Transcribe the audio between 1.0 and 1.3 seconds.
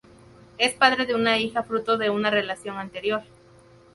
de